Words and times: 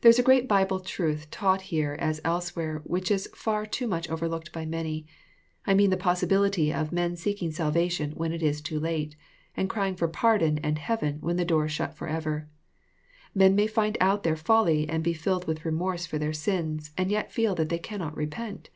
There 0.00 0.10
is 0.10 0.18
a 0.18 0.24
great 0.24 0.48
Bible 0.48 0.80
truth 0.80 1.30
taught 1.30 1.60
here, 1.70 1.96
as 2.00 2.20
elsewhere, 2.24 2.80
which 2.82 3.12
is 3.12 3.30
far 3.32 3.64
too 3.64 3.86
much 3.86 4.10
overlooked 4.10 4.52
by 4.52 4.66
many,— 4.66 5.06
I 5.68 5.72
mean 5.72 5.90
the 5.90 5.96
possibility 5.96 6.74
of 6.74 6.90
men 6.90 7.14
seeking 7.14 7.52
salvation 7.52 8.10
when 8.16 8.32
it 8.32 8.42
is 8.42 8.60
too 8.60 8.80
late, 8.80 9.14
and 9.56 9.70
crying 9.70 9.94
for 9.94 10.08
pardon 10.08 10.58
and 10.64 10.80
heaven 10.80 11.18
when 11.20 11.36
the 11.36 11.44
door 11.44 11.66
is 11.66 11.70
shut 11.72 11.94
forever. 11.94 12.48
Men 13.36 13.54
may 13.54 13.68
find 13.68 13.96
out 14.00 14.24
their 14.24 14.34
folly 14.34 14.88
and 14.88 15.04
be 15.04 15.12
filled 15.14 15.46
with 15.46 15.64
remorse 15.64 16.06
for 16.06 16.18
their 16.18 16.32
sins, 16.32 16.90
and 16.98 17.12
yet 17.12 17.30
feel 17.30 17.54
that 17.54 17.68
they 17.68 17.78
cannot 17.78 18.16
repent. 18.16 18.68